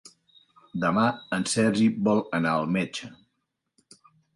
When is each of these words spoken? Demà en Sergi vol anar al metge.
Demà 0.83 1.03
en 1.39 1.47
Sergi 1.53 1.91
vol 2.11 2.25
anar 2.41 2.59
al 2.59 2.69
metge. 2.81 3.15